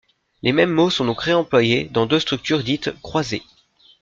Les 0.41 0.51
mêmes 0.51 0.71
mots 0.71 0.89
sont 0.89 1.05
donc 1.05 1.21
réemployés, 1.21 1.83
dans 1.83 2.07
deux 2.07 2.19
structures 2.19 2.63
dites 2.63 2.89
croisées. 3.03 3.43